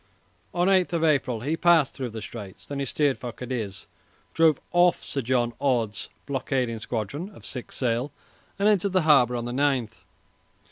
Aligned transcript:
On 0.51 0.67
8 0.67 0.91
April 0.95 1.41
he 1.41 1.55
passed 1.55 1.93
through 1.93 2.09
the 2.09 2.23
Straits. 2.23 2.65
Then 2.65 2.79
he 2.79 2.85
steered 2.85 3.19
for 3.19 3.31
Cadiz, 3.31 3.85
drove 4.33 4.59
off 4.71 5.03
Sir 5.03 5.21
John 5.21 5.53
Orde's 5.59 6.09
blockading 6.25 6.79
squadron 6.79 7.29
of 7.35 7.45
six 7.45 7.75
sail, 7.77 8.11
and 8.57 8.67
entered 8.67 8.93
the 8.93 9.03
harbour 9.03 9.35
on 9.35 9.45
the 9.45 9.51
9th. 9.51 9.97